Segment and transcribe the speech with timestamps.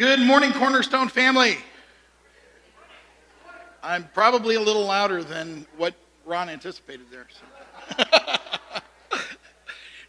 [0.00, 1.58] Good morning, Cornerstone family.
[3.82, 5.92] I'm probably a little louder than what
[6.24, 7.26] Ron anticipated there.
[7.98, 8.04] So,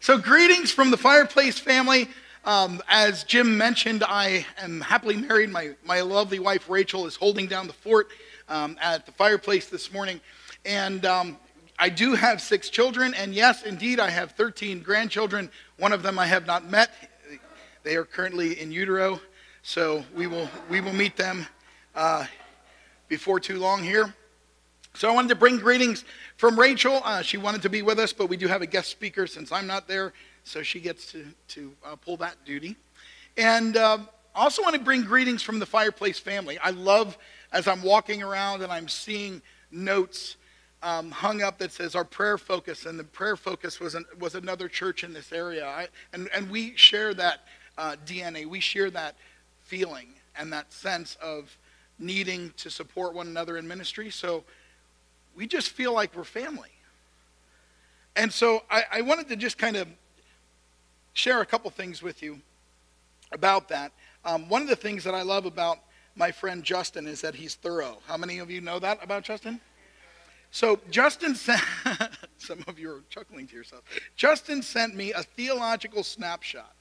[0.00, 2.08] so greetings from the Fireplace family.
[2.46, 5.50] Um, as Jim mentioned, I am happily married.
[5.50, 8.08] My, my lovely wife Rachel is holding down the fort
[8.48, 10.22] um, at the fireplace this morning.
[10.64, 11.36] And um,
[11.78, 15.50] I do have six children, and yes, indeed, I have 13 grandchildren.
[15.76, 16.92] One of them I have not met.
[17.82, 19.20] They are currently in utero,
[19.62, 21.46] so we will, we will meet them
[21.94, 22.26] uh,
[23.08, 24.12] before too long here.
[24.94, 26.04] So I wanted to bring greetings
[26.36, 27.00] from Rachel.
[27.04, 29.52] Uh, she wanted to be with us, but we do have a guest speaker since
[29.52, 30.12] I'm not there,
[30.44, 32.76] so she gets to, to uh, pull that duty.
[33.36, 33.98] And uh,
[34.34, 36.58] also want to bring greetings from the Fireplace family.
[36.58, 37.16] I love
[37.52, 39.40] as I'm walking around and I'm seeing
[39.70, 40.36] notes
[40.82, 44.34] um, hung up that says our prayer focus, and the prayer focus was, an, was
[44.34, 45.64] another church in this area.
[45.64, 47.42] I, and, and we share that
[47.78, 48.46] uh, DNA.
[48.46, 49.14] We share that
[49.64, 51.56] feeling and that sense of
[51.98, 54.10] needing to support one another in ministry.
[54.10, 54.44] So
[55.34, 56.70] we just feel like we're family.
[58.16, 59.88] And so I, I wanted to just kind of
[61.14, 62.40] share a couple things with you
[63.32, 63.92] about that.
[64.24, 65.78] Um, one of the things that I love about
[66.14, 67.98] my friend Justin is that he's thorough.
[68.06, 69.60] How many of you know that about Justin?
[70.50, 71.62] So Justin sent,
[72.36, 73.84] some of you are chuckling to yourself.
[74.16, 76.74] Justin sent me a theological snapshot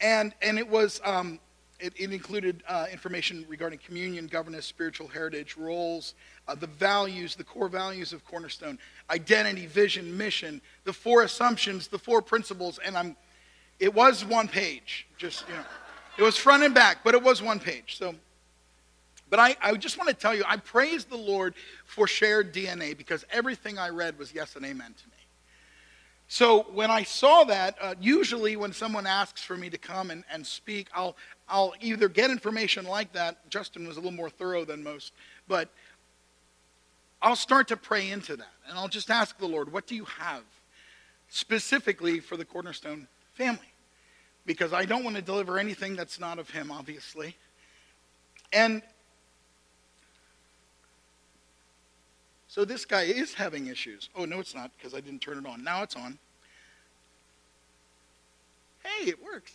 [0.00, 1.38] and and it was um,
[1.80, 6.14] it, it, included uh, information regarding communion, governance, spiritual heritage, roles,
[6.48, 8.78] uh, the values, the core values of Cornerstone,
[9.10, 13.16] identity, vision, mission, the four assumptions, the four principles, and I'm.
[13.78, 15.64] It was one page, just you know,
[16.18, 17.96] it was front and back, but it was one page.
[17.96, 18.12] So,
[19.30, 21.54] but I, I just want to tell you, I praise the Lord
[21.84, 25.17] for shared DNA because everything I read was yes and amen to me.
[26.30, 30.24] So when I saw that, uh, usually when someone asks for me to come and,
[30.30, 31.16] and speak, I'll,
[31.48, 33.48] I'll either get information like that.
[33.48, 35.14] Justin was a little more thorough than most,
[35.48, 35.70] but
[37.22, 38.52] I'll start to pray into that.
[38.68, 40.42] And I'll just ask the Lord, what do you have
[41.30, 43.72] specifically for the Cornerstone family?
[44.44, 47.36] Because I don't want to deliver anything that's not of Him, obviously.
[48.52, 48.82] And
[52.58, 54.08] So this guy is having issues.
[54.16, 55.62] Oh, no, it's not because I didn't turn it on.
[55.62, 56.18] Now it's on.
[58.82, 59.52] Hey, it works.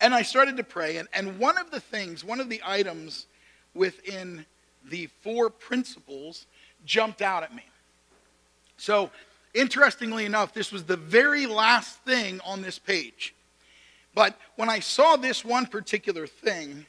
[0.00, 3.26] And I started to pray, and, and one of the things, one of the items
[3.74, 4.44] within
[4.90, 6.46] the four principles
[6.84, 7.62] jumped out at me.
[8.76, 9.12] So,
[9.54, 13.36] interestingly enough, this was the very last thing on this page.
[14.16, 16.86] But when I saw this one particular thing,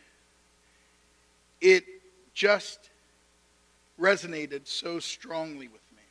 [1.62, 1.86] it
[2.34, 2.90] just
[4.00, 6.04] resonated so strongly with me.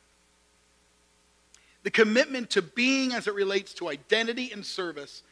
[1.83, 5.23] The commitment to being as it relates to identity and service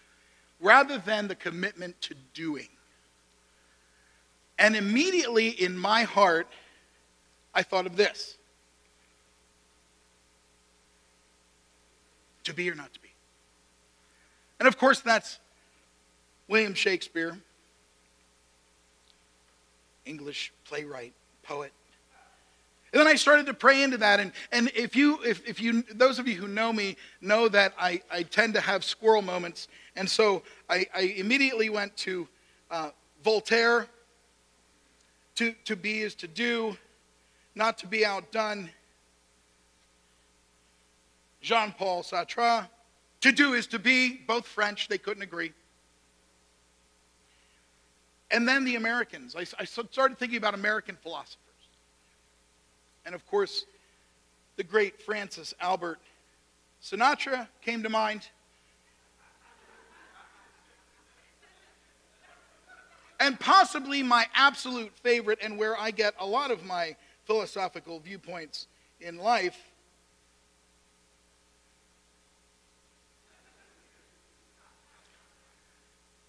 [0.60, 2.70] rather than the commitment to doing.
[4.58, 6.48] And immediately in my heart,
[7.54, 8.38] I thought of this
[12.46, 13.10] to be or not to be.
[14.60, 15.40] And of course, that's
[16.48, 17.38] William Shakespeare,
[20.06, 21.14] English playwright,
[21.44, 21.74] poet,
[22.96, 24.22] and then I started to pray into that.
[24.22, 27.74] And, and if you, if, if you, those of you who know me know that
[27.78, 29.68] I, I tend to have squirrel moments.
[29.98, 32.26] And so I, I immediately went to
[32.72, 32.92] uh,
[33.22, 33.88] Voltaire.
[35.36, 36.78] To, to be is to do,
[37.54, 38.70] not to be outdone.
[41.42, 42.66] Jean Paul Sartre.
[43.20, 45.52] To do is to be, both French, they couldn't agree.
[48.32, 49.36] And then the Americans.
[49.36, 51.42] I, I started thinking about American philosophy.
[53.06, 53.66] And of course,
[54.56, 56.00] the great Francis Albert
[56.82, 58.28] Sinatra came to mind.
[63.20, 66.96] And possibly my absolute favorite, and where I get a lot of my
[67.26, 68.68] philosophical viewpoints
[69.00, 69.58] in life.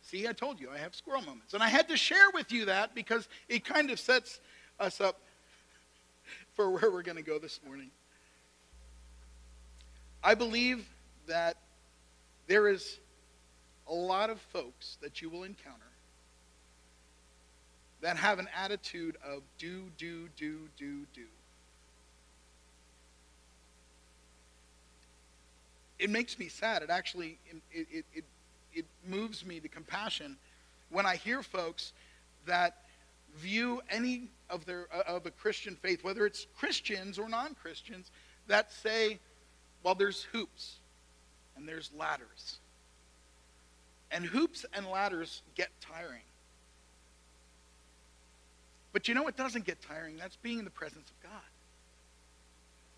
[0.03, 1.53] See, I told you I have squirrel moments.
[1.53, 4.41] And I had to share with you that because it kind of sets
[4.79, 5.21] us up
[6.57, 7.91] for where we're going to go this morning.
[10.25, 10.89] I believe
[11.29, 11.59] that
[12.49, 12.99] there is
[13.87, 15.85] a lot of folks that you will encounter
[18.01, 21.23] that have an attitude of do, do, do, do, do.
[25.99, 26.83] It makes me sad.
[26.83, 27.39] It actually
[27.73, 28.25] it, it, it,
[28.75, 30.37] it moves me to compassion
[30.91, 31.93] when I hear folks
[32.47, 32.77] that
[33.37, 38.11] view any of, their, uh, of a Christian faith, whether it's Christians or non Christians,
[38.47, 39.19] that say,
[39.83, 40.77] well, there's hoops
[41.57, 42.59] and there's ladders.
[44.11, 46.23] And hoops and ladders get tiring.
[48.93, 50.17] But you know what doesn't get tiring?
[50.17, 51.43] That's being in the presence of God.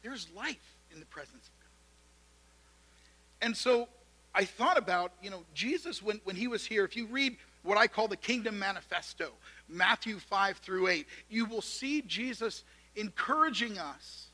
[0.03, 3.47] There's life in the presence of God.
[3.47, 3.89] And so
[4.35, 7.79] I thought about, you know, Jesus, when, when he was here, if you read what
[7.79, 9.31] I call the Kingdom Manifesto,
[9.69, 12.65] Matthew 5 through 8, you will see Jesus
[12.97, 14.27] encouraging us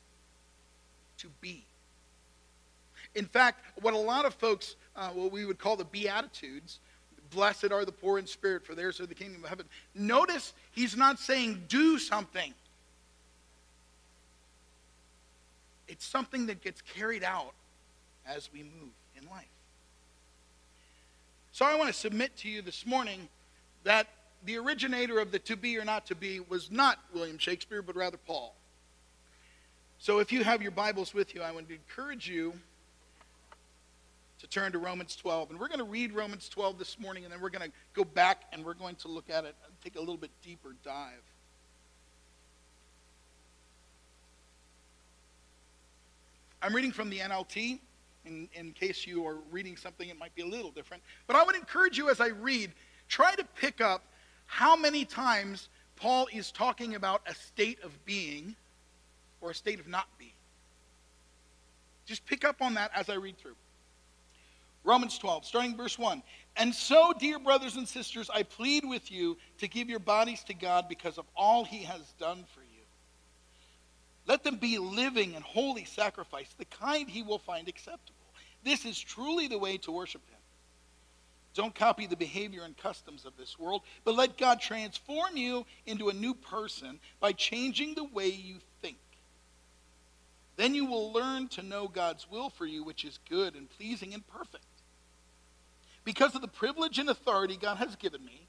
[1.17, 1.65] to be.
[3.15, 6.79] In fact, what a lot of folks, uh, what we would call the Beatitudes,
[7.31, 9.65] Blessed are the poor in spirit, for theirs are the kingdom of heaven.
[9.93, 12.53] Notice he's not saying do something.
[15.87, 17.53] It's something that gets carried out
[18.25, 19.45] as we move in life.
[21.55, 23.29] So I want to submit to you this morning
[23.85, 24.07] that
[24.43, 27.95] the originator of the to be or not to be was not William Shakespeare, but
[27.95, 28.53] rather Paul.
[29.97, 32.51] So if you have your Bibles with you, I want to encourage you
[34.39, 35.51] to turn to Romans 12.
[35.51, 38.03] And we're going to read Romans 12 this morning, and then we're going to go
[38.03, 41.23] back and we're going to look at it and take a little bit deeper dive.
[46.61, 47.79] I'm reading from the NLT.
[48.25, 51.03] In, in case you are reading something, it might be a little different.
[51.27, 52.71] But I would encourage you as I read,
[53.07, 54.03] try to pick up
[54.47, 58.55] how many times Paul is talking about a state of being
[59.41, 60.31] or a state of not being.
[62.05, 63.55] Just pick up on that as I read through.
[64.83, 66.21] Romans 12, starting verse 1.
[66.57, 70.53] And so, dear brothers and sisters, I plead with you to give your bodies to
[70.53, 72.65] God because of all he has done for you.
[74.27, 78.14] Let them be living and holy sacrifice, the kind he will find acceptable.
[78.65, 80.39] This is truly the way to worship him.
[81.53, 86.09] Don't copy the behavior and customs of this world, but let God transform you into
[86.09, 88.97] a new person by changing the way you think.
[90.57, 94.13] Then you will learn to know God's will for you, which is good and pleasing
[94.13, 94.65] and perfect.
[96.03, 98.47] Because of the privilege and authority God has given me,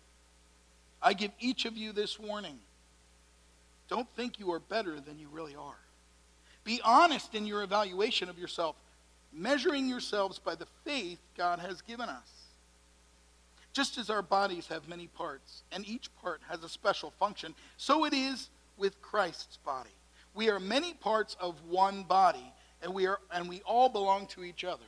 [1.01, 2.59] I give each of you this warning.
[3.89, 5.79] Don't think you are better than you really are.
[6.65, 8.77] Be honest in your evaluation of yourself,
[9.33, 12.29] measuring yourselves by the faith God has given us.
[13.73, 18.05] Just as our bodies have many parts, and each part has a special function, so
[18.05, 19.91] it is with Christ's body.
[20.35, 22.53] We are many parts of one body,
[22.83, 24.87] and we, are, and we all belong to each other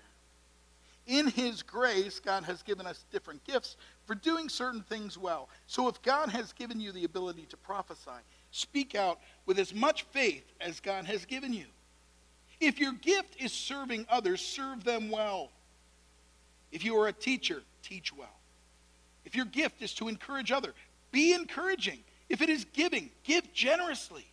[1.08, 5.48] in His grace, God has given us different gifts for doing certain things well.
[5.66, 8.20] So if God has given you the ability to prophesy,
[8.50, 11.64] speak out with as much faith as God has given you.
[12.60, 15.50] If your gift is serving others, serve them well.
[16.72, 18.28] If you are a teacher, teach well.
[19.24, 20.74] If your gift is to encourage others,
[21.12, 22.00] be encouraging.
[22.28, 24.26] If it is giving, give generously.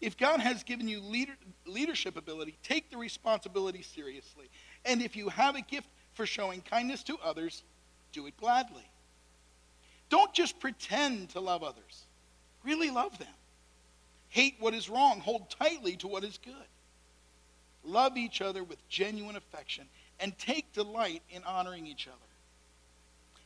[0.00, 1.34] If God has given you leader,
[1.66, 4.50] leadership ability, take the responsibility seriously.
[4.84, 7.62] And if you have a gift for showing kindness to others,
[8.12, 8.88] do it gladly.
[10.10, 12.04] Don't just pretend to love others,
[12.64, 13.28] really love them.
[14.28, 16.54] Hate what is wrong, hold tightly to what is good.
[17.84, 19.86] Love each other with genuine affection
[20.20, 22.18] and take delight in honoring each other.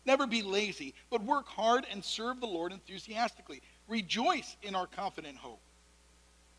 [0.05, 3.61] Never be lazy, but work hard and serve the Lord enthusiastically.
[3.89, 5.61] Rejoice in our confident hope.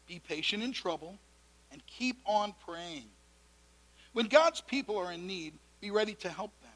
[0.08, 1.18] Be patient in trouble
[1.72, 3.06] and keep on praying.
[4.14, 6.72] When God's people are in need, be ready to help them.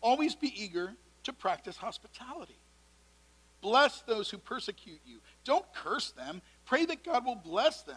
[0.00, 0.94] Always be eager
[1.24, 2.56] to practice hospitality.
[3.60, 5.18] Bless those who persecute you.
[5.44, 6.40] Don't curse them.
[6.64, 7.96] Pray that God will bless them.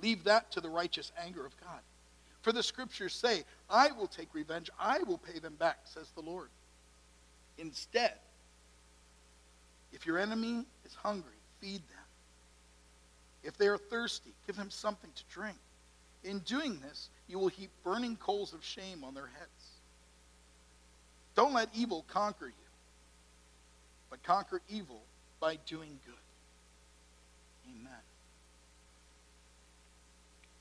[0.00, 1.80] Leave that to the righteous anger of God.
[2.42, 6.20] For the scriptures say, I will take revenge, I will pay them back, says the
[6.22, 6.48] Lord.
[7.58, 8.14] Instead,
[9.92, 12.06] if your enemy is hungry, feed them.
[13.42, 15.56] If they are thirsty, give them something to drink.
[16.24, 19.70] In doing this, you will heap burning coals of shame on their heads.
[21.34, 22.52] Don't let evil conquer you,
[24.10, 25.02] but conquer evil
[25.40, 26.14] by doing good.
[27.70, 27.92] Amen.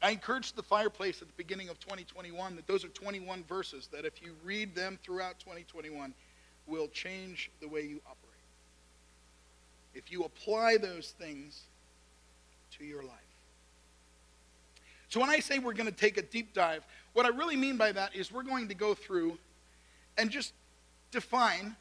[0.05, 4.05] I encouraged the fireplace at the beginning of 2021 that those are 21 verses that
[4.05, 6.13] if you read them throughout 2021
[6.67, 8.19] will change the way you operate.
[9.95, 11.63] If you apply those things
[12.77, 13.13] to your life.
[15.09, 16.83] So when I say we're going to take a deep dive,
[17.13, 19.39] what I really mean by that is we're going to go through
[20.19, 20.53] and just
[21.09, 21.75] define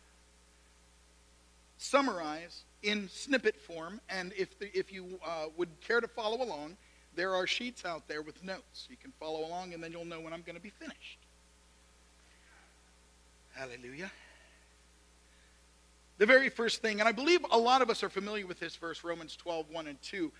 [1.76, 4.00] summarize in snippet form.
[4.08, 6.78] And if, the, if you uh, would care to follow along,
[7.16, 8.86] there are sheets out there with notes.
[8.90, 11.18] You can follow along, and then you'll know when I'm going to be finished.
[13.54, 14.10] Hallelujah.
[16.18, 18.76] The very first thing, and I believe a lot of us are familiar with this
[18.76, 20.30] verse, Romans 12, 1 and 2,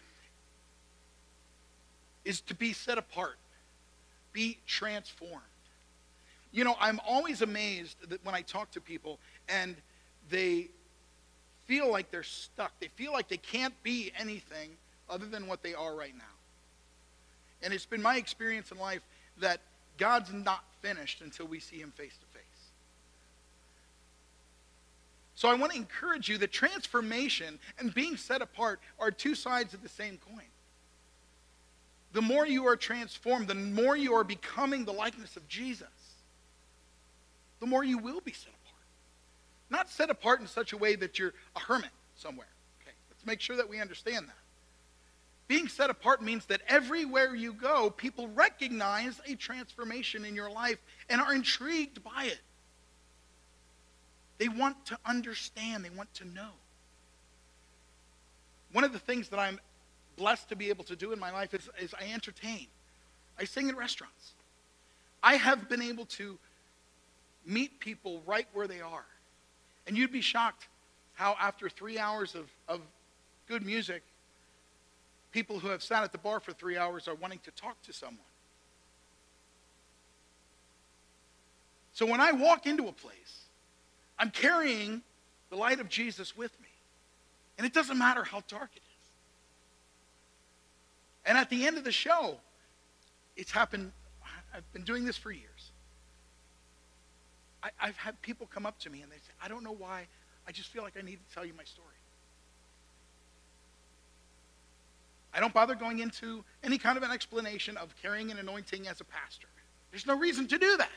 [2.25, 3.37] is to be set apart,
[4.33, 5.43] be transformed.
[6.53, 9.77] You know, I'm always amazed that when I talk to people and
[10.31, 10.69] they
[11.67, 14.71] feel like they're stuck, they feel like they can't be anything
[15.11, 16.34] other than what they are right now.
[17.65, 19.03] And it's been my experience in life
[19.39, 19.61] that
[19.97, 22.45] God's not finished until we see him face to face.
[25.35, 29.75] So I want to encourage you that transformation and being set apart are two sides
[29.75, 30.45] of the same coin.
[32.13, 35.89] The more you are transformed, the more you are becoming the likeness of Jesus,
[37.59, 38.85] the more you will be set apart.
[39.71, 42.47] Not set apart in such a way that you're a hermit somewhere.
[42.83, 44.44] Okay, let's make sure that we understand that.
[45.47, 50.79] Being set apart means that everywhere you go, people recognize a transformation in your life
[51.11, 52.41] and are intrigued by it.
[54.39, 56.51] They want to understand, they want to know.
[58.73, 59.61] One of the things that I'm
[60.17, 62.67] blessed to be able to do in my life is, is I entertain.
[63.39, 64.33] I sing in restaurants.
[65.23, 66.39] I have been able to
[67.47, 69.05] meet people right where they are.
[69.87, 70.69] And you'd be shocked
[71.15, 72.81] how, after three hours of, of
[73.47, 74.03] good music,
[75.35, 77.93] people who have sat at the bar for three hours are wanting to talk to
[77.93, 78.21] someone.
[81.93, 83.43] So when I walk into a place,
[84.17, 85.03] I'm carrying
[85.51, 86.69] the light of Jesus with me.
[87.59, 89.09] And it doesn't matter how dark it is.
[91.27, 92.37] And at the end of the show,
[93.37, 93.91] it's happened,
[94.55, 95.73] I've been doing this for years.
[97.61, 100.07] I, have had people come up to me and they say, I don't know why,
[100.47, 101.89] I just feel like I need to tell you my story.
[105.35, 109.01] I don't bother going into any kind of an explanation of carrying an anointing as
[109.01, 109.49] a pastor.
[109.91, 110.91] There's no reason to do that.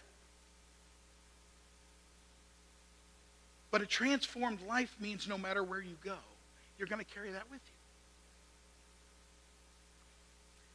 [3.71, 6.17] But a transformed life means no matter where you go,
[6.77, 7.73] you're going to carry that with you.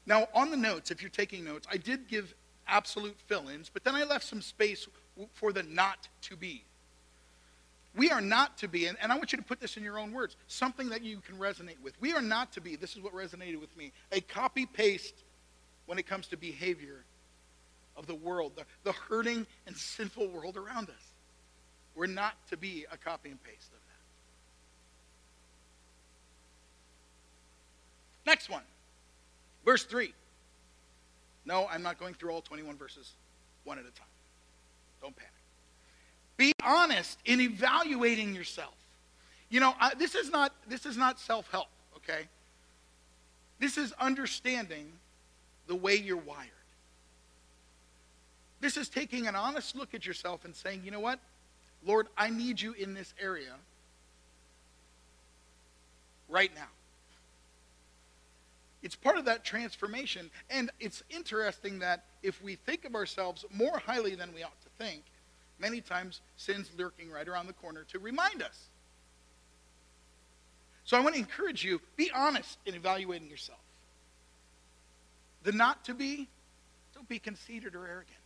[0.04, 2.34] Now, on the notes, if you're taking notes, I did give
[2.66, 4.88] absolute fill ins, but then I left some space
[5.32, 6.64] for the not to be.
[7.94, 10.12] We are not to be, and, I want you to put this in your own
[10.12, 12.00] words, something that you can resonate with.
[12.00, 15.14] We are not to be, this is what resonated with me, a copy paste
[15.86, 17.04] when it comes to behavior
[17.96, 21.12] of the world, the, the hurting and sinful world around us.
[21.94, 23.78] We're not to be a copy and paste of
[28.24, 28.30] that.
[28.30, 28.62] Next one,
[29.66, 30.14] verse 3.
[31.44, 33.12] No, I'm not going through all 21 verses
[33.64, 34.06] one at a time.
[35.02, 35.31] Don't panic.
[36.36, 38.74] Be honest in evaluating yourself.
[39.50, 42.22] You know, I, this is not this is not self-help, okay?
[43.58, 44.90] This is understanding
[45.66, 46.48] the way you're wired.
[48.60, 51.18] This is taking an honest look at yourself and saying, you know what?
[51.84, 53.54] Lord, I need you in this area
[56.28, 56.68] right now.
[58.82, 60.30] It's part of that transformation.
[60.50, 64.84] And it's interesting that if we think of ourselves more highly than we ought to
[64.84, 65.02] think,
[65.62, 68.66] many times sin's lurking right around the corner to remind us.
[70.84, 73.60] So I want to encourage you be honest in evaluating yourself.
[75.44, 76.28] The not to be,
[76.94, 78.18] don't be conceited or arrogant.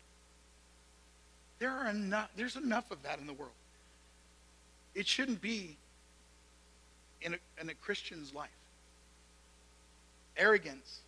[1.58, 3.52] There are enough, there's enough of that in the world.
[4.94, 5.76] It shouldn't be
[7.20, 8.48] in a, in a Christian's life.
[10.36, 11.00] Arrogance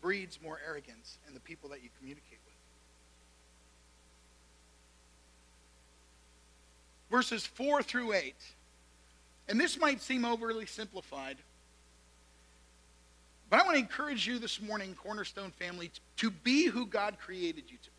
[0.00, 2.54] breeds more arrogance in the people that you communicate with.
[7.10, 8.34] Verses 4 through 8.
[9.48, 11.36] And this might seem overly simplified,
[13.48, 17.64] but I want to encourage you this morning, Cornerstone family, to be who God created
[17.68, 17.96] you to be.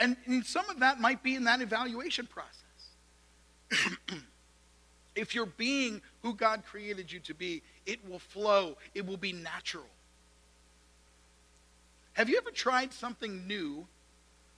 [0.00, 2.56] And, and some of that might be in that evaluation process.
[5.14, 9.32] if you're being who God created you to be, it will flow, it will be
[9.32, 9.86] natural.
[12.14, 13.86] Have you ever tried something new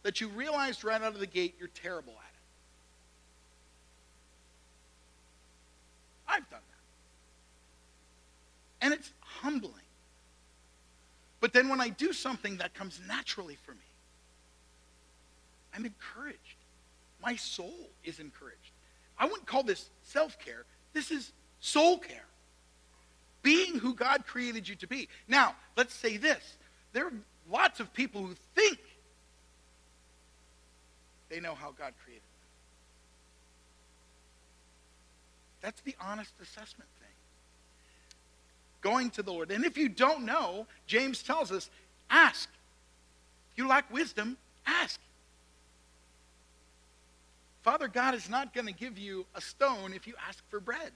[0.03, 2.23] that you realized right out of the gate you're terrible at it?
[6.29, 6.67] I've done that.
[8.87, 9.75] And it's humbling.
[11.41, 13.79] But then when I do something that comes naturally for me,
[15.75, 16.39] I'm encouraged.
[17.23, 18.73] My soul is encouraged.
[19.19, 22.27] I wouldn't call this self care, this is soul care.
[23.43, 25.09] Being who God created you to be.
[25.27, 26.57] Now, let's say this
[26.93, 27.13] there are
[27.51, 28.79] lots of people who think
[31.33, 32.49] they know how God created them.
[35.63, 37.09] That's the honest assessment thing.
[38.83, 39.51] Going to the Lord.
[39.51, 41.71] And if you don't know, James tells us
[42.11, 42.51] ask.
[43.53, 44.37] If you lack wisdom,
[44.67, 45.01] ask.
[47.63, 50.91] Father God is not going to give you a stone if you ask for bread.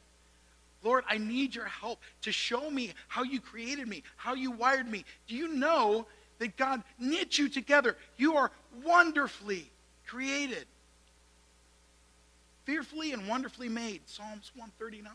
[0.83, 4.91] Lord, I need your help to show me how you created me, how you wired
[4.91, 5.07] me.
[5.29, 6.07] Do you know
[6.41, 7.97] that God knit you together?
[8.19, 8.51] You are
[8.85, 9.71] wonderfully
[10.07, 10.67] created,
[12.65, 14.01] fearfully and wonderfully made.
[14.07, 15.13] Psalms 139.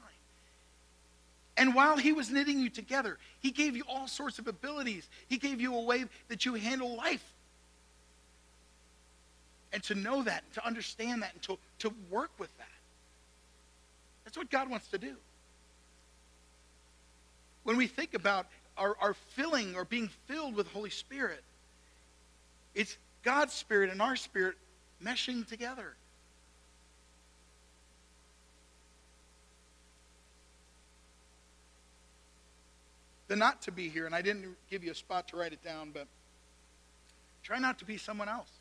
[1.58, 5.08] And while he was knitting you together, he gave you all sorts of abilities.
[5.28, 7.24] He gave you a way that you handle life.
[9.74, 12.68] And to know that, to understand that, and to, to work with that.
[14.24, 15.16] That's what God wants to do.
[17.64, 21.44] When we think about our, our filling or being filled with Holy Spirit,
[22.74, 24.56] it's God's Spirit and our spirit
[25.04, 25.96] meshing together.
[33.28, 35.64] The not to be here, and I didn't give you a spot to write it
[35.64, 36.08] down, but
[37.44, 38.52] try not to be someone else.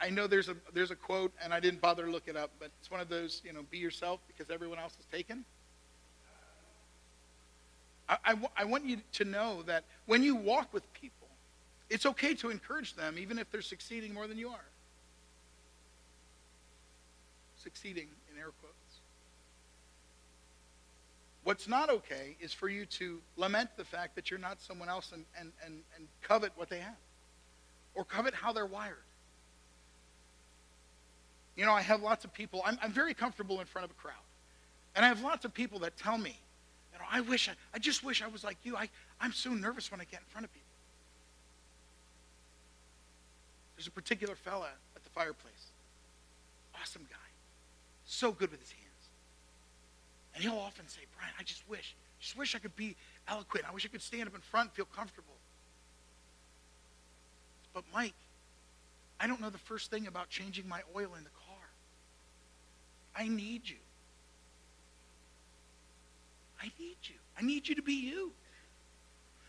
[0.00, 2.50] I, know there's a, there's a quote, and I didn't bother to look it up,
[2.60, 5.44] but it's one of those, you know, be yourself because everyone else is taken.
[8.08, 11.21] I, I, I want you to know that when you walk with people,
[11.92, 14.64] it's okay to encourage them, even if they're succeeding more than you are.
[17.56, 18.76] Succeeding in air quotes.
[21.44, 25.12] What's not okay is for you to lament the fact that you're not someone else
[25.12, 26.96] and, and, and, and covet what they have
[27.94, 28.96] or covet how they're wired.
[31.56, 33.94] You know, I have lots of people, I'm, I'm very comfortable in front of a
[33.94, 34.14] crowd.
[34.94, 36.38] And I have lots of people that tell me,
[36.92, 38.76] you know, I wish, I, I just wish I was like you.
[38.76, 38.88] I,
[39.20, 40.61] I'm so nervous when I get in front of people.
[43.82, 45.72] There's a particular fella at the fireplace.
[46.80, 47.16] Awesome guy.
[48.04, 49.08] So good with his hands.
[50.36, 52.94] And he'll often say, Bryan, I just wish, just wish I could be
[53.26, 53.64] eloquent.
[53.68, 55.34] I wish I could stand up in front and feel comfortable.
[57.74, 58.14] But Mike,
[59.18, 61.66] I don't know the first thing about changing my oil in the car.
[63.16, 63.78] I need you.
[66.60, 67.16] I need you.
[67.36, 68.30] I need you to be you.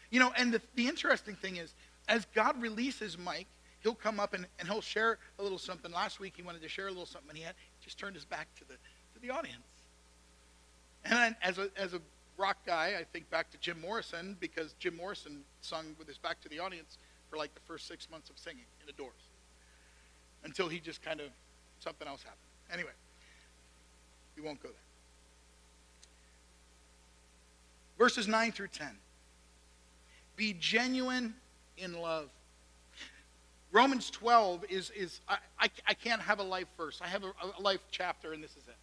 [0.09, 1.71] You know, and the, the interesting thing is,
[2.07, 3.45] as God releases Mike,
[3.83, 5.91] he'll come up and, and he'll share a little something.
[5.91, 8.25] Last week he wanted to share a little something, and he had just turned his
[8.25, 9.59] back to the to the audience.
[11.05, 12.01] And as a as a
[12.37, 16.41] rock guy, I think back to Jim Morrison because Jim Morrison sung with his back
[16.41, 16.97] to the audience
[17.29, 19.11] for like the first six months of singing in the doors.
[20.43, 21.27] Until he just kind of
[21.79, 22.39] something else happened.
[22.71, 22.91] Anyway,
[24.35, 24.77] we won't go there.
[27.97, 28.87] Verses 9 through 10.
[30.35, 31.35] Be genuine
[31.77, 32.29] in love.
[33.73, 37.01] Romans 12 is, is I, I, I can't have a life verse.
[37.03, 38.75] I have a, a life chapter, and this is it.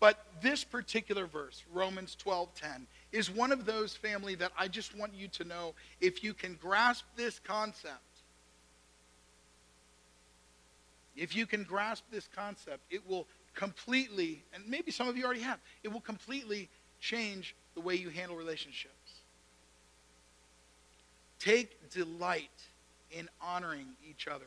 [0.00, 5.12] But this particular verse, Romans 12:10, is one of those family that I just want
[5.14, 8.00] you to know if you can grasp this concept.
[11.14, 15.42] If you can grasp this concept, it will completely, and maybe some of you already
[15.42, 16.68] have, it will completely
[17.00, 18.94] change the way you handle relationships.
[21.38, 22.50] Take delight
[23.16, 24.46] in honoring each other.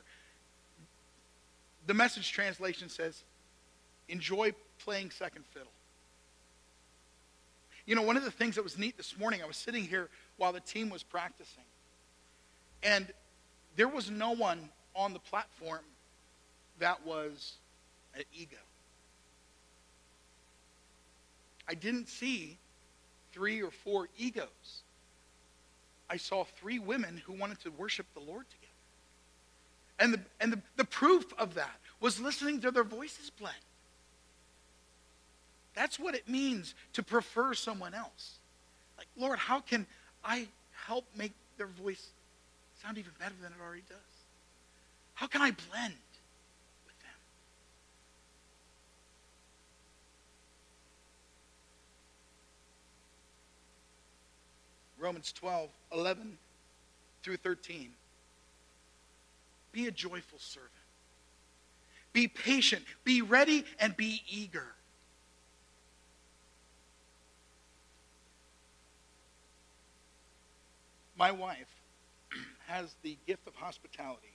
[1.86, 3.24] The message translation says,
[4.10, 5.72] enjoy playing second fiddle.
[7.86, 10.10] You know, one of the things that was neat this morning, I was sitting here
[10.36, 11.64] while the team was practicing,
[12.84, 13.08] and
[13.78, 15.80] there was no one on the platform
[16.80, 17.54] that was
[18.16, 18.58] an ego.
[21.70, 22.58] I didn't see
[23.32, 24.82] three or four egos.
[26.10, 28.57] I saw three women who wanted to worship the Lord together.
[30.00, 33.56] And the, and the, the proof of that was listening to their voices blend.
[35.76, 38.40] That's what it means to prefer someone else.
[38.98, 39.86] Like, Lord, how can
[40.24, 40.48] I
[40.86, 42.10] help make their voice
[42.82, 43.98] sound even better than it already does?
[45.14, 45.94] How can I blend?
[46.86, 47.20] With them?
[55.00, 56.38] Romans 12, 11
[57.24, 57.92] through 13.
[59.72, 60.72] Be a joyful servant.
[62.14, 62.84] Be patient.
[63.04, 64.74] Be ready and be eager.
[71.18, 71.70] My wife
[72.68, 74.34] has the gift of hospitality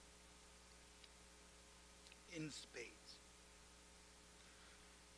[2.34, 2.88] in spades.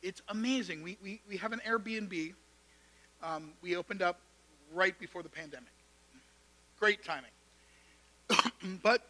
[0.01, 0.83] It's amazing.
[0.83, 2.33] We, we, we have an Airbnb.
[3.23, 4.19] Um, we opened up
[4.73, 5.71] right before the pandemic.
[6.79, 7.31] Great timing.
[8.83, 9.01] but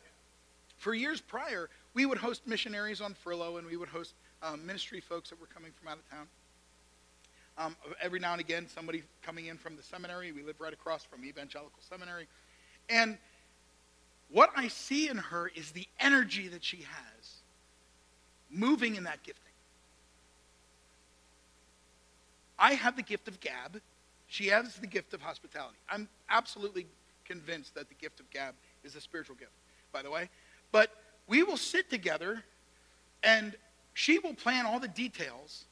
[0.77, 4.99] for years prior, we would host missionaries on furlough and we would host um, ministry
[4.99, 6.27] folks that were coming from out of town.
[7.57, 10.31] Um, every now and again, somebody coming in from the seminary.
[10.31, 12.27] We live right across from Evangelical Seminary.
[12.89, 13.17] And
[14.29, 17.35] what I see in her is the energy that she has
[18.49, 19.43] moving in that gifting.
[22.57, 23.81] I have the gift of gab.
[24.27, 25.77] She has the gift of hospitality.
[25.89, 26.87] I'm absolutely
[27.25, 29.51] convinced that the gift of gab is a spiritual gift,
[29.91, 30.29] by the way.
[30.75, 30.91] But
[31.25, 32.43] we will sit together
[33.23, 33.55] and
[33.93, 35.63] she will plan all the details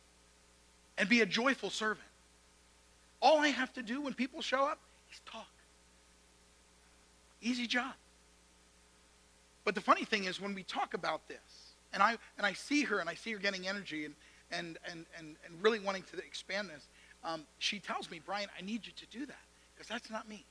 [0.98, 2.08] and be a joyful servant.
[3.22, 4.80] All I have to do when people show up
[5.12, 5.52] is talk.
[7.42, 7.92] Easy job.
[9.66, 12.84] But the funny thing is when we talk about this, and I and I see
[12.84, 14.16] her and I see her getting energy and
[14.54, 16.88] and and and, and really wanting to expand this,
[17.26, 19.44] um, she tells me, Bryan, I need you to do that
[19.76, 20.46] because that's not me.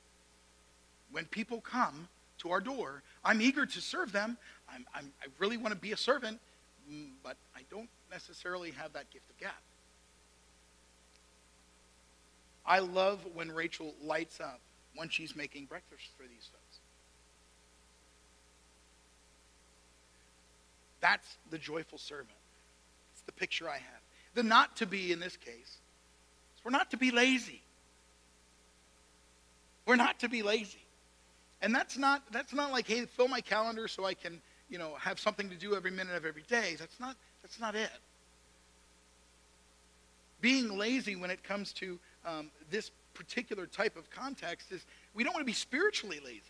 [1.11, 2.07] When people come
[2.43, 4.37] to our door, I'm eager to serve them.
[4.69, 6.39] I'm, I'm, i really want to be a servant,
[6.91, 9.51] mm, but I don't necessarily have that gift of gab.
[12.65, 14.59] I love when Rachel lights up
[14.95, 16.79] when she's making breakfast for these folks.
[21.01, 22.29] That's the joyful servant.
[23.13, 24.01] It's the picture I have.
[24.35, 27.61] The not to be in this case is we're not to be lazy.
[29.85, 30.82] We're not to be lazy.
[31.63, 34.95] And that's not that's not like, hey, fill my calendar so I can, you know,
[34.99, 36.75] have something to do every minute of every day.
[36.77, 37.89] That's not that's not it.
[40.41, 45.33] Being lazy when it comes to um, this particular type of context is we don't
[45.33, 46.41] want to be spiritually lazy.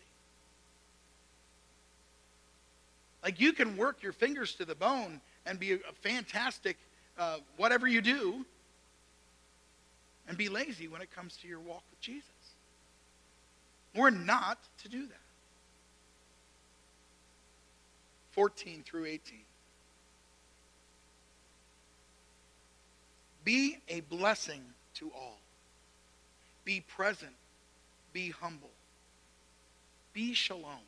[3.23, 6.77] Like you can work your fingers to the bone and be a, fantastic
[7.19, 8.43] uh, whatever you do,
[10.27, 12.32] and be lazy when it comes to your walk with Jesus.
[13.95, 15.17] We're not to do that.
[18.31, 19.39] 14 through 18.
[23.43, 24.61] Be a blessing
[24.95, 25.39] to all.
[26.65, 27.33] Be present.
[28.13, 28.71] Be humble.
[30.13, 30.79] Be shalom.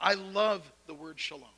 [0.00, 1.48] I love the word shalom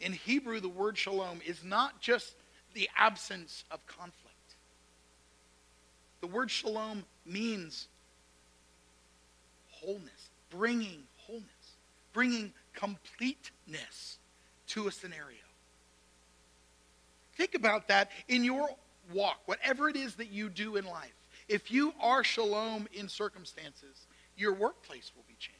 [0.00, 2.34] in Hebrew, the word shalom is not just
[2.74, 4.19] the absence of conflict.
[6.20, 7.88] The word shalom means
[9.70, 11.44] wholeness, bringing wholeness,
[12.12, 14.18] bringing completeness
[14.68, 15.38] to a scenario.
[17.34, 18.68] Think about that in your
[19.12, 21.14] walk, whatever it is that you do in life.
[21.48, 24.06] If you are shalom in circumstances,
[24.36, 25.56] your workplace will be changed.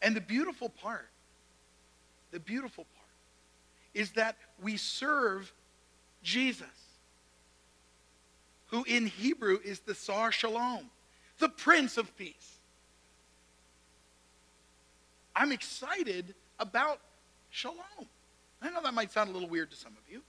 [0.00, 1.08] And the beautiful part
[2.36, 3.08] the beautiful part
[3.94, 5.52] is that we serve
[6.22, 6.66] Jesus,
[8.68, 10.90] who in Hebrew is the Sar Shalom,
[11.38, 12.58] the Prince of Peace.
[15.34, 17.00] I'm excited about
[17.50, 17.76] shalom.
[18.62, 20.22] I know that might sound a little weird to some of you,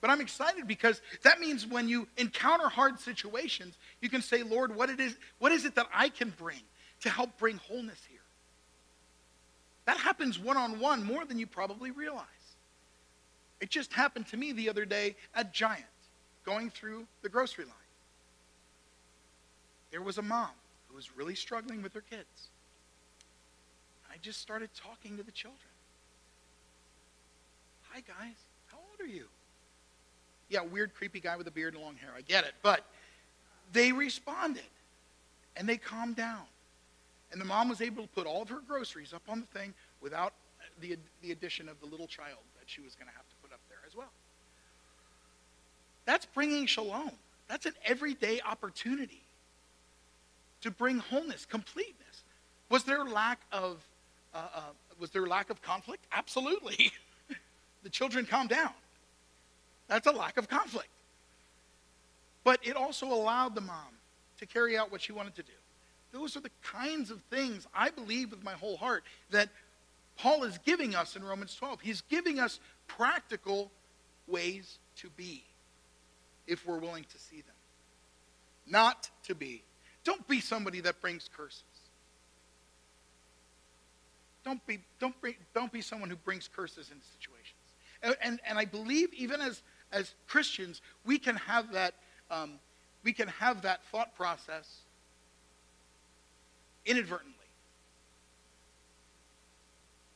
[0.00, 4.74] but I'm excited because that means when you encounter hard situations, you can say, Lord,
[4.74, 6.60] what, it is, what is it that I can bring
[7.00, 8.20] to help bring wholeness here?
[9.86, 12.26] That happens one on one more than you probably realize.
[13.60, 15.84] It just happened to me the other day at Giant,
[16.50, 17.74] going through the grocery line.
[19.92, 20.50] There was a mom
[20.88, 22.48] who was really struggling with her kids.
[24.12, 25.60] I just started talking to the children.
[27.90, 28.34] Hi, guys.
[28.66, 29.26] How old are you?
[30.48, 32.10] Yeah, weird, creepy guy with a beard and long hair.
[32.16, 32.54] I get it.
[32.62, 32.84] But
[33.72, 34.62] they responded
[35.56, 36.42] and they calmed down.
[37.30, 39.72] And the mom was able to put all of her groceries up on the thing
[40.00, 40.32] without
[40.80, 43.52] the, the addition of the little child that she was going to have to put
[43.52, 44.10] up there as well.
[46.10, 47.12] That's bringing shalom.
[47.46, 49.22] That's an everyday opportunity
[50.60, 52.24] to bring wholeness, completeness.
[52.68, 53.78] Was there lack of
[54.34, 54.60] uh, uh,
[54.98, 56.04] was there lack of conflict?
[56.10, 56.90] Absolutely.
[57.84, 58.72] the children calmed down.
[59.86, 60.88] That's a lack of conflict.
[62.42, 63.94] But it also allowed the mom
[64.40, 65.52] to carry out what she wanted to do.
[66.10, 69.48] Those are the kinds of things I believe with my whole heart that
[70.18, 71.80] Paul is giving us in Romans 12.
[71.80, 73.70] He's giving us practical
[74.26, 75.44] ways to be
[76.50, 77.54] if we're willing to see them.
[78.66, 79.62] Not to be.
[80.04, 81.62] Don't be somebody that brings curses.
[84.44, 87.54] Don't be, don't, bring, don't be someone who brings curses into situations.
[88.02, 91.94] And, and, and I believe even as, as Christians, we can have that,
[92.30, 92.54] um,
[93.04, 94.80] we can have that thought process
[96.84, 97.34] inadvertently.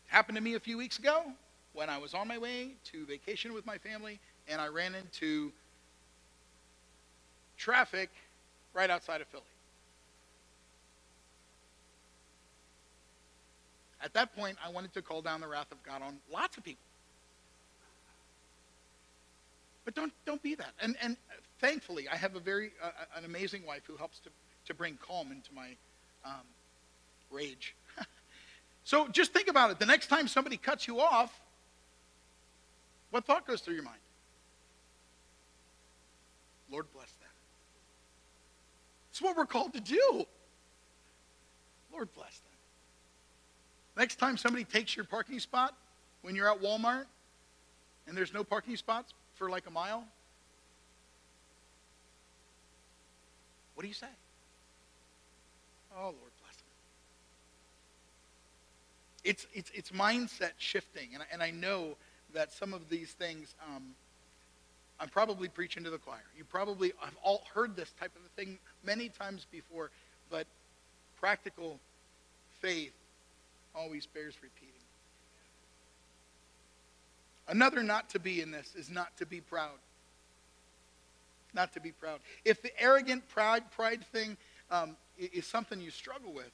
[0.08, 1.22] It happened to me a few weeks ago
[1.74, 4.18] when I was on my way to vacation with my family
[4.48, 5.52] and I ran into
[7.64, 8.10] traffic
[8.74, 9.42] right outside of Philly.
[14.02, 16.64] At that point, I wanted to call down the wrath of God on lots of
[16.64, 16.84] people.
[19.86, 20.72] But don't, don't be that.
[20.78, 21.16] And, and
[21.58, 24.30] thankfully, I have a very, uh, an amazing wife who helps to,
[24.66, 25.68] to bring calm into my
[26.26, 26.44] um,
[27.30, 27.74] rage.
[28.84, 29.78] so just think about it.
[29.78, 31.32] The next time somebody cuts you off,
[33.10, 34.00] what thought goes through your mind?
[36.70, 37.23] Lord bless them.
[39.14, 40.26] It's what we're called to do.
[41.92, 42.50] Lord bless them.
[43.96, 45.72] Next time somebody takes your parking spot
[46.22, 47.04] when you're at Walmart
[48.08, 50.02] and there's no parking spots for like a mile,
[53.76, 54.08] what do you say?
[55.96, 56.66] Oh, Lord bless them.
[59.22, 61.96] It's, it's, it's mindset shifting, and, and I know
[62.32, 63.94] that some of these things, um,
[65.00, 66.22] I'm probably preaching to the choir.
[66.36, 69.90] You probably have all heard this type of thing many times before,
[70.30, 70.46] but
[71.18, 71.78] practical
[72.60, 72.92] faith
[73.74, 74.70] always bears repeating.
[77.48, 79.78] Another not to be in this is not to be proud.
[81.52, 82.20] Not to be proud.
[82.44, 84.36] If the arrogant pride, pride thing
[84.70, 86.50] um, is something you struggle with,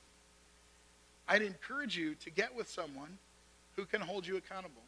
[1.28, 3.18] I'd encourage you to get with someone
[3.76, 4.82] who can hold you accountable.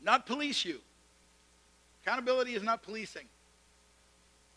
[0.00, 0.80] Not police you.
[2.06, 3.26] Accountability is not policing.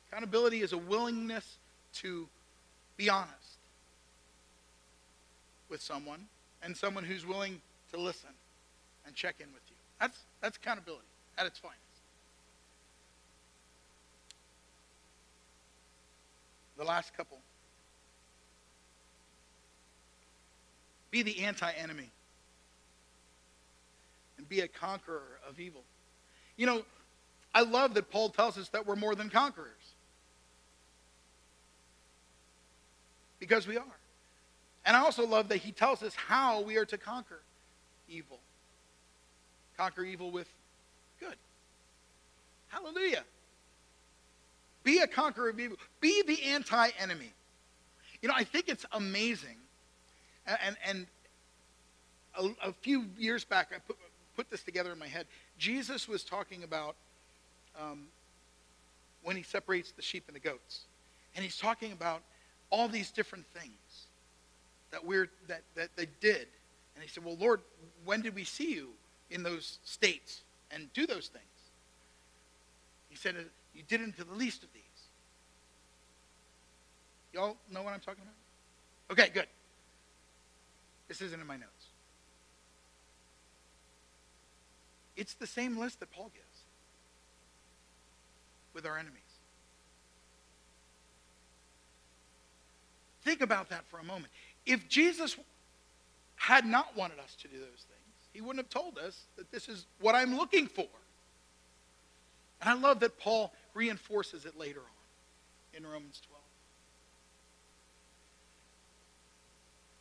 [0.07, 1.57] Accountability is a willingness
[1.95, 2.27] to
[2.95, 3.57] be honest
[5.67, 6.27] with someone
[6.61, 7.59] and someone who's willing
[7.91, 8.29] to listen
[9.07, 9.75] and check in with you.
[9.99, 11.07] That's, that's accountability
[11.39, 11.79] at its finest.
[16.77, 17.39] The last couple.
[21.09, 22.11] Be the anti enemy
[24.37, 25.81] and be a conqueror of evil.
[26.55, 26.83] You know,
[27.53, 29.93] I love that Paul tells us that we're more than conquerors.
[33.39, 33.83] Because we are.
[34.85, 37.41] And I also love that he tells us how we are to conquer
[38.07, 38.39] evil.
[39.77, 40.47] Conquer evil with
[41.19, 41.35] good.
[42.67, 43.23] Hallelujah.
[44.83, 45.77] Be a conqueror of evil.
[46.01, 47.31] Be the anti enemy.
[48.21, 49.55] You know, I think it's amazing.
[50.45, 51.07] And, and
[52.37, 53.97] a, a, few years back, I put,
[54.35, 55.27] put this together in my head.
[55.57, 56.95] Jesus was talking about
[57.79, 58.07] um,
[59.23, 60.85] when he separates the sheep and the goats.
[61.35, 62.21] And he's talking about
[62.69, 64.07] all these different things
[64.91, 66.47] that we're that, that they did.
[66.95, 67.61] And he said, Well, Lord,
[68.05, 68.89] when did we see you
[69.29, 71.45] in those states and do those things?
[73.09, 73.35] He said,
[73.73, 74.83] You did it to the least of these.
[77.33, 78.33] Y'all know what I'm talking about?
[79.11, 79.47] Okay, good.
[81.07, 81.87] This isn't in my notes.
[85.15, 86.58] It's the same list that Paul gives
[88.79, 89.19] with our enemies.
[93.23, 94.27] Think about that for a moment.
[94.65, 95.35] If Jesus
[96.37, 99.67] had not wanted us to do those things, he wouldn't have told us that this
[99.67, 100.87] is what I'm looking for.
[102.61, 106.41] And I love that Paul reinforces it later on in Romans 12.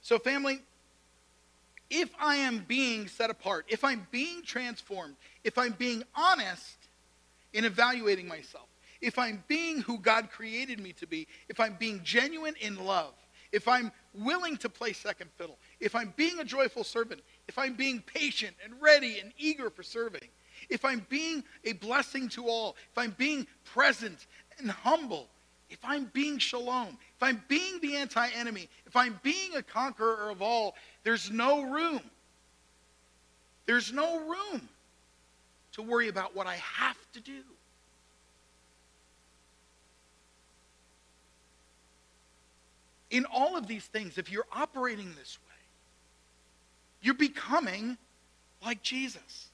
[0.02, 0.60] So, family,
[1.90, 6.76] if I am being set apart, if I'm being transformed, if I'm being honest
[7.52, 8.67] in evaluating myself,
[9.00, 13.14] if I'm being who God created me to be, if I'm being genuine in love,
[13.52, 17.74] if I'm willing to play second fiddle, if I'm being a joyful servant, if I'm
[17.74, 20.28] being patient and ready and eager for serving,
[20.68, 24.26] if I'm being a blessing to all, if I'm being present
[24.58, 25.28] and humble,
[25.70, 30.30] if I'm being shalom, if I'm being the anti enemy, if I'm being a conqueror
[30.30, 32.00] of all, there's no room.
[33.66, 34.68] There's no room
[35.72, 37.42] to worry about what I have to do.
[43.10, 45.56] In all of these things, if you're operating this way,
[47.00, 47.96] you're becoming
[48.64, 49.48] like Jesus.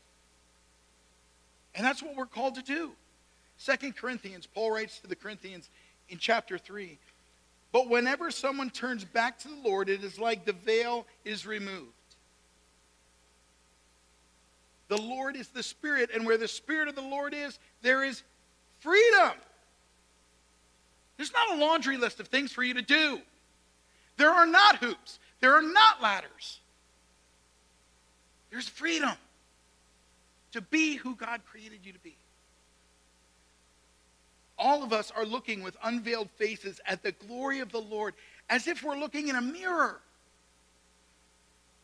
[1.75, 2.93] And that's what we're called to do.
[3.57, 5.71] Second Corinthians, Paul writes to the Corinthians
[6.09, 6.99] in chapter 3
[7.73, 11.91] But whenever someone turns back to the Lord, it is like the veil is removed.
[14.89, 18.23] The Lord is the Spirit, and where the Spirit of the Lord is, there is
[18.81, 19.33] freedom.
[21.17, 23.21] There's not a laundry list of things for you to do.
[24.17, 25.19] There are not hoops.
[25.41, 26.61] There are not ladders.
[28.51, 29.13] There's freedom
[30.53, 32.17] to be who God created you to be.
[34.57, 38.15] All of us are looking with unveiled faces at the glory of the Lord
[38.49, 40.01] as if we're looking in a mirror.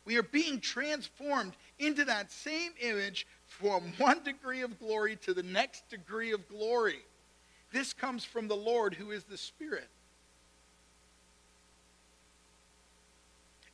[0.04, 5.42] We are being transformed into that same image from one degree of glory to the
[5.42, 7.00] next degree of glory.
[7.72, 9.88] This comes from the Lord who is the Spirit.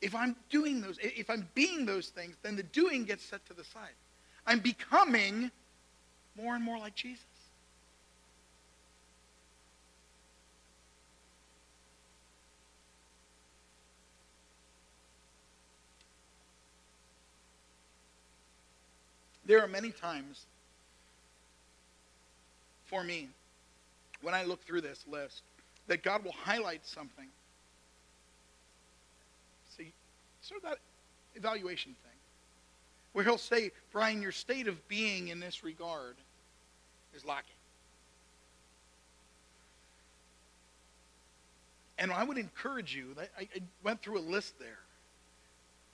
[0.01, 3.53] If I'm doing those, if I'm being those things, then the doing gets set to
[3.53, 3.95] the side.
[4.45, 5.51] I'm becoming
[6.35, 7.23] more and more like Jesus.
[19.47, 20.45] There are many times
[22.85, 23.29] for me
[24.21, 25.41] when I look through this list
[25.87, 27.27] that God will highlight something.
[29.77, 29.93] See,
[30.47, 30.79] sort of that
[31.35, 32.11] evaluation thing.
[33.13, 36.15] Where he'll say, Bryan, your state of being in this regard
[37.15, 37.51] is lacking.
[41.99, 44.79] And I would encourage you, I, I went through a list there,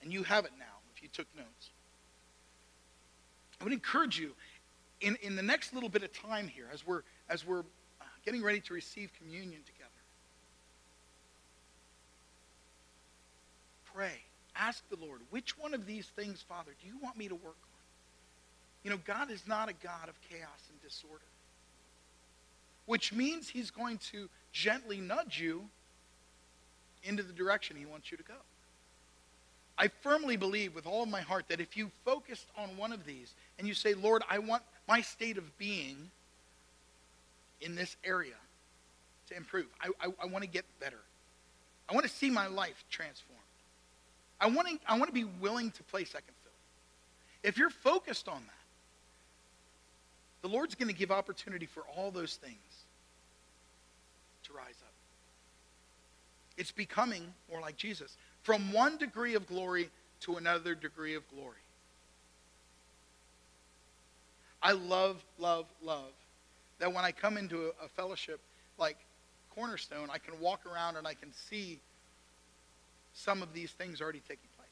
[0.02, 0.64] and you have it now
[0.94, 1.70] if you took notes.
[3.60, 4.32] I would encourage you
[5.00, 8.42] in, in the next little bit of time here, as we're, as we're uh, getting
[8.42, 9.90] ready to receive communion together,
[13.94, 14.23] pray.
[14.56, 17.44] Ask the Lord, which one of these things, Father, do you want me to work
[17.44, 17.74] on?
[18.84, 21.24] You know, God is not a God of chaos and disorder,
[22.86, 25.64] which means He's going to gently nudge you
[27.02, 28.34] into the direction He wants you to go.
[29.76, 33.04] I firmly believe with all of my heart that if you focused on one of
[33.04, 36.10] these and you say, Lord, I want my state of being
[37.60, 38.34] in this area
[39.28, 41.00] to improve, I, I, I want to get better.
[41.88, 43.33] I want to see my life transformed.
[44.44, 46.58] I want to, I want to be willing to play second fiddle.
[47.42, 48.52] If you're focused on that,
[50.42, 52.84] the Lord's going to give opportunity for all those things
[54.42, 54.92] to rise up.
[56.58, 59.88] It's becoming more like Jesus from one degree of glory
[60.20, 61.56] to another degree of glory.
[64.62, 66.12] I love, love, love
[66.80, 68.40] that when I come into a, a fellowship
[68.76, 68.98] like
[69.54, 71.80] Cornerstone, I can walk around and I can see
[73.14, 74.68] some of these things already taking place.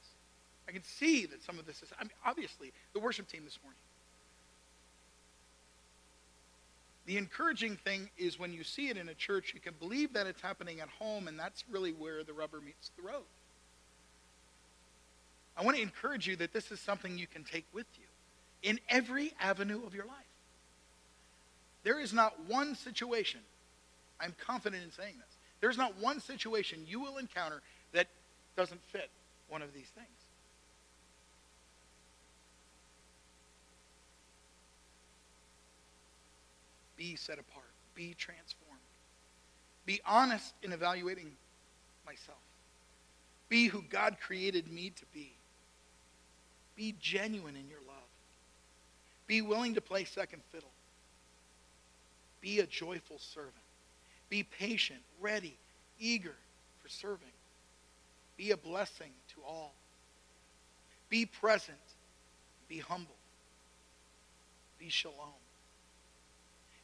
[0.68, 3.58] I can see that some of this is, I mean, obviously, the worship team this
[3.62, 3.78] morning.
[7.06, 10.26] The encouraging thing is when you see it in a church, you can believe that
[10.26, 13.24] it's happening at home, and that's really where the rubber meets the road.
[15.56, 18.06] I want to encourage you that this is something you can take with you
[18.62, 20.16] in every avenue of your life.
[21.82, 23.40] There is not one situation,
[24.20, 27.62] I'm confident in saying this, there's not one situation you will encounter
[28.56, 29.10] doesn't fit
[29.48, 30.08] one of these things.
[36.96, 38.78] Be set apart, be transformed,
[39.86, 41.32] be honest in evaluating
[42.06, 42.38] myself,
[43.48, 45.32] be who God created me to be.
[46.76, 47.96] Be genuine in your love.
[49.26, 50.70] Be willing to play second fiddle.
[52.40, 53.54] Be a joyful servant.
[54.30, 55.54] Be patient, ready,
[56.00, 56.34] eager
[56.82, 57.28] for serving.
[58.36, 59.74] Be a blessing to all.
[61.08, 61.78] Be present.
[62.68, 63.16] Be humble.
[64.78, 65.28] Be shalom.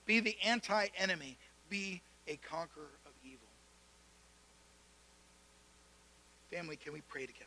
[0.07, 1.37] Be the anti enemy.
[1.69, 3.39] Be a conqueror of evil.
[6.51, 7.45] Family, can we pray together?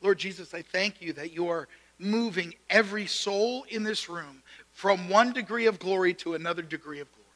[0.00, 1.66] Lord Jesus, I thank you that you are
[1.98, 4.42] moving every soul in this room
[4.78, 7.26] from one degree of glory to another degree of glory.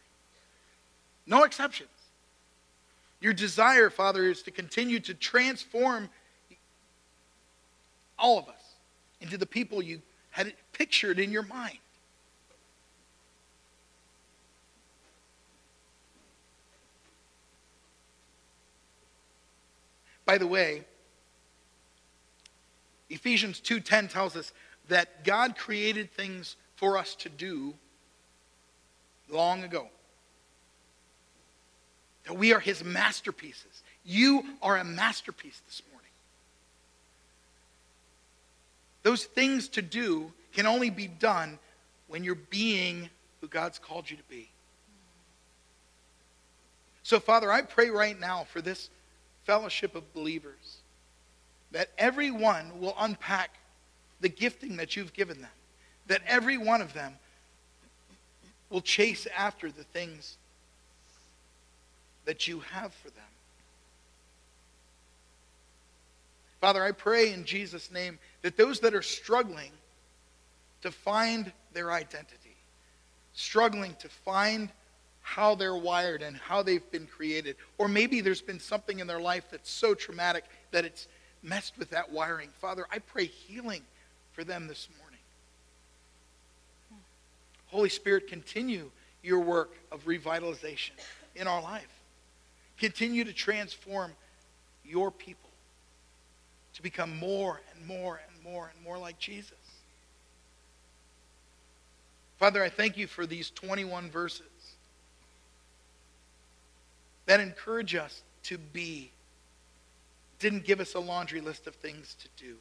[1.26, 1.90] No exceptions.
[3.20, 6.08] Your desire, Father, is to continue to transform
[8.16, 8.76] all of us
[9.20, 10.00] into the people you
[10.30, 11.78] had pictured in your mind.
[20.24, 20.84] By the way,
[23.10, 24.52] Ephesians 2:10 tells us
[24.86, 27.72] that God created things for us to do
[29.30, 29.86] long ago.
[32.24, 33.84] That we are his masterpieces.
[34.04, 36.10] You are a masterpiece this morning.
[39.04, 41.60] Those things to do can only be done
[42.08, 43.08] when you're being
[43.40, 44.48] who God's called you to be.
[47.04, 48.90] So, Father, I pray right now for this
[49.44, 50.78] fellowship of believers
[51.70, 53.50] that everyone will unpack
[54.20, 55.50] the gifting that you've given them,
[56.06, 57.14] that every one of them
[58.70, 60.36] will chase after the things
[62.24, 63.24] that you have for them.
[66.60, 69.72] Father, I pray in Jesus' name that those that are struggling
[70.82, 72.56] to find their identity,
[73.34, 74.68] struggling to find
[75.22, 79.20] how they're wired and how they've been created, or maybe there's been something in their
[79.20, 81.08] life that's so traumatic that it's
[81.42, 82.48] messed with that wiring.
[82.60, 83.82] Father, I pray healing
[84.32, 85.11] for them this morning.
[87.72, 88.90] Holy Spirit, continue
[89.22, 90.92] your work of revitalization
[91.34, 91.88] in our life.
[92.78, 94.12] Continue to transform
[94.84, 95.50] your people
[96.74, 99.52] to become more and more and more and more like Jesus.
[102.38, 104.46] Father, I thank you for these 21 verses
[107.26, 109.12] that encourage us to be.
[110.38, 112.56] Didn't give us a laundry list of things to do.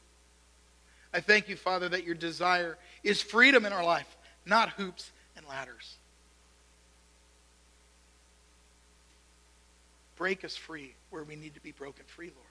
[1.13, 5.45] I thank you, Father, that your desire is freedom in our life, not hoops and
[5.47, 5.97] ladders.
[10.15, 12.47] Break us free where we need to be broken free, Lord.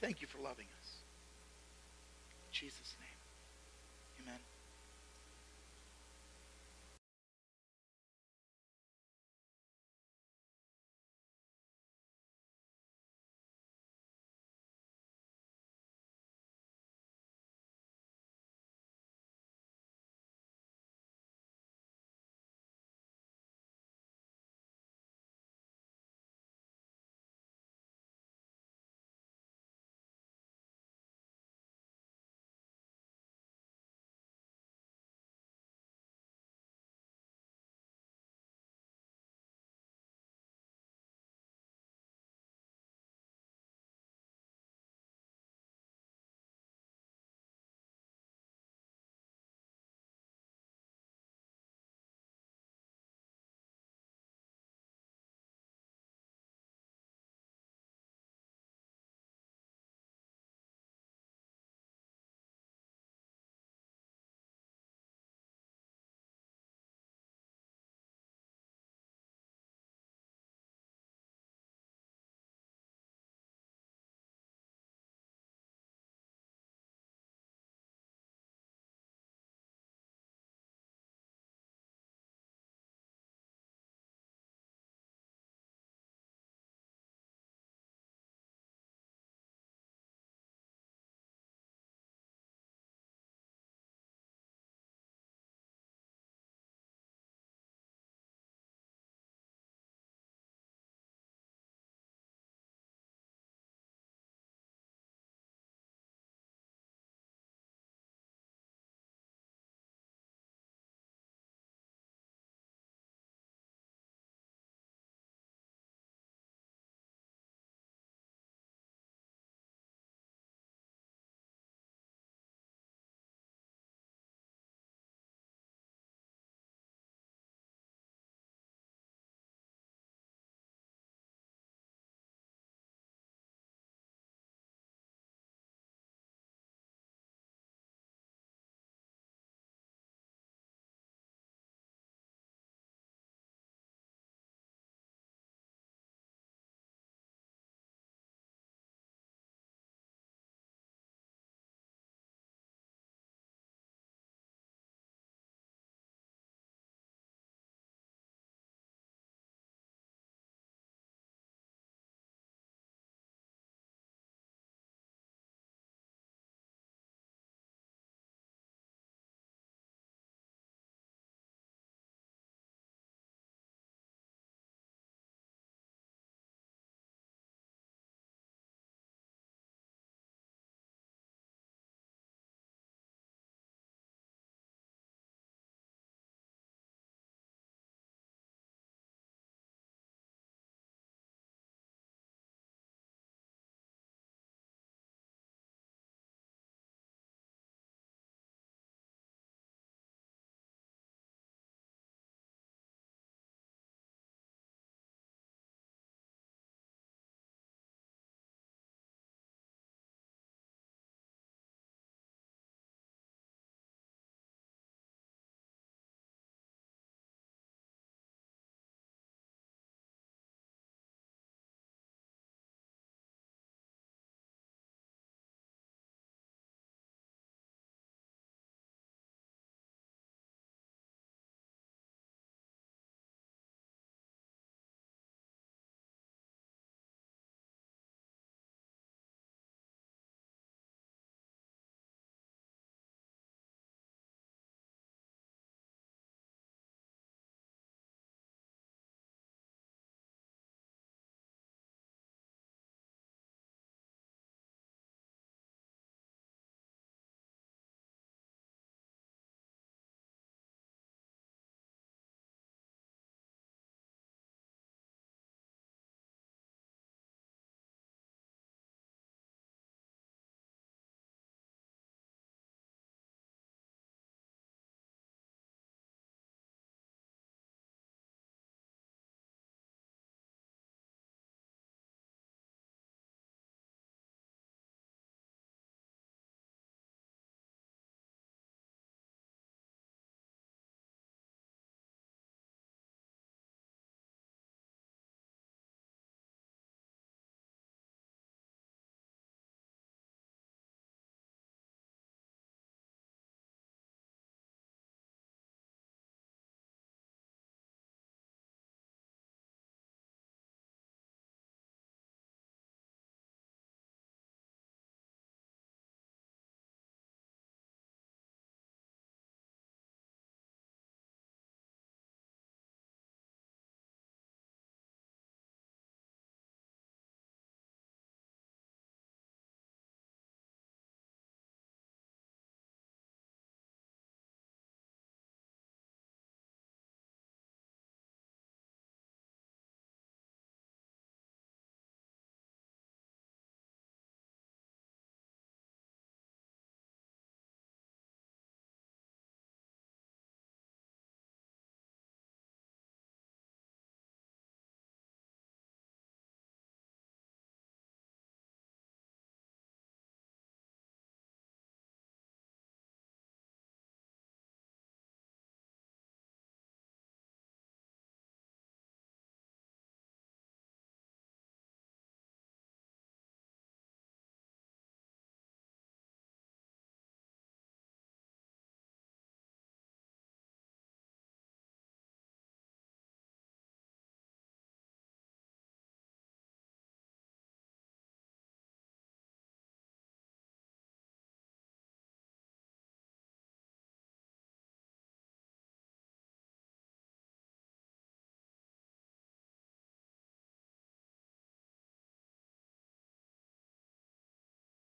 [0.00, 0.75] Thank you for loving us.